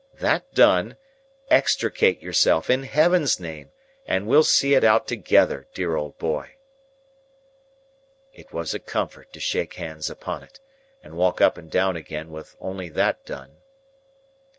[0.15, 0.97] That done,
[1.51, 3.69] extricate yourself, in Heaven's name,
[4.07, 6.55] and we'll see it out together, dear old boy."
[8.33, 10.59] It was a comfort to shake hands upon it,
[11.03, 13.57] and walk up and down again, with only that done.